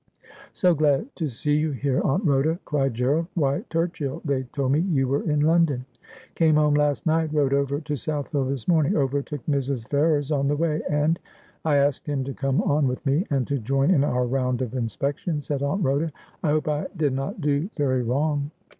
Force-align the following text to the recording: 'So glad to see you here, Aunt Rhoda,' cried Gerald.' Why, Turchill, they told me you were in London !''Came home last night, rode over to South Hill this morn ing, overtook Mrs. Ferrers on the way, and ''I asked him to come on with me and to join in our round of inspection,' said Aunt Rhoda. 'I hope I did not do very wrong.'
'So 0.61 0.73
glad 0.73 1.15
to 1.17 1.27
see 1.27 1.55
you 1.57 1.69
here, 1.69 2.01
Aunt 2.03 2.25
Rhoda,' 2.25 2.57
cried 2.65 2.95
Gerald.' 2.95 3.27
Why, 3.35 3.63
Turchill, 3.69 4.19
they 4.25 4.41
told 4.45 4.71
me 4.71 4.79
you 4.79 5.07
were 5.07 5.21
in 5.29 5.41
London 5.41 5.85
!''Came 6.33 6.55
home 6.55 6.73
last 6.73 7.05
night, 7.05 7.31
rode 7.31 7.53
over 7.53 7.79
to 7.81 7.95
South 7.95 8.29
Hill 8.31 8.45
this 8.45 8.67
morn 8.67 8.87
ing, 8.87 8.97
overtook 8.97 9.45
Mrs. 9.45 9.87
Ferrers 9.87 10.31
on 10.31 10.47
the 10.47 10.55
way, 10.57 10.81
and 10.89 11.19
''I 11.65 11.75
asked 11.75 12.07
him 12.07 12.23
to 12.23 12.33
come 12.33 12.63
on 12.63 12.87
with 12.87 13.05
me 13.05 13.27
and 13.29 13.45
to 13.45 13.59
join 13.59 13.91
in 13.91 14.03
our 14.03 14.25
round 14.25 14.63
of 14.63 14.73
inspection,' 14.73 15.39
said 15.41 15.61
Aunt 15.61 15.83
Rhoda. 15.83 16.11
'I 16.43 16.49
hope 16.49 16.67
I 16.67 16.87
did 16.97 17.13
not 17.13 17.39
do 17.39 17.69
very 17.77 18.01
wrong.' 18.01 18.49